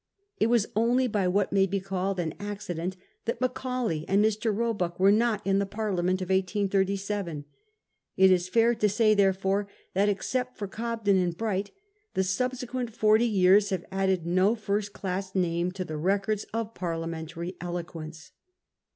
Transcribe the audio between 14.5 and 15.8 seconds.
first class name